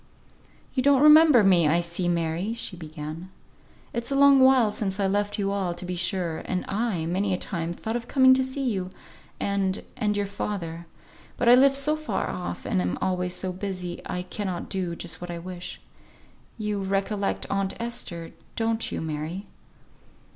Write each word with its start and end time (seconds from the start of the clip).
"You 0.73 0.81
don't 0.81 1.03
remember 1.03 1.43
me 1.43 1.67
I 1.67 1.79
see, 1.79 2.07
Mary!" 2.07 2.53
she 2.55 2.75
began. 2.75 3.29
"It's 3.93 4.09
a 4.09 4.15
long 4.15 4.39
while 4.39 4.71
since 4.71 4.99
I 4.99 5.05
left 5.05 5.37
you 5.37 5.51
all, 5.51 5.75
to 5.75 5.85
be 5.85 5.95
sure; 5.95 6.41
and 6.45 6.65
I, 6.67 7.05
many 7.05 7.35
a 7.35 7.37
time, 7.37 7.71
thought 7.71 7.95
of 7.95 8.07
coming 8.07 8.33
to 8.33 8.43
see 8.43 8.67
you, 8.67 8.89
and 9.39 9.83
and 9.95 10.17
your 10.17 10.25
father. 10.25 10.87
But 11.37 11.49
I 11.49 11.53
live 11.53 11.75
so 11.75 11.95
far 11.95 12.31
off, 12.31 12.65
and 12.65 12.81
am 12.81 12.97
always 12.99 13.35
so 13.35 13.53
busy, 13.53 14.01
I 14.03 14.23
cannot 14.23 14.69
do 14.69 14.95
just 14.95 15.21
what 15.21 15.29
I 15.29 15.37
wish. 15.37 15.79
You 16.57 16.81
recollect 16.81 17.45
aunt 17.51 17.79
Esther, 17.79 18.31
don't 18.55 18.91
you, 18.91 19.01
Mary?" 19.01 19.45